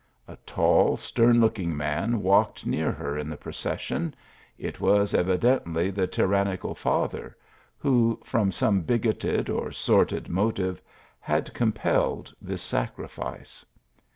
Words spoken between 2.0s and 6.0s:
walked near her in the procession; it was evidently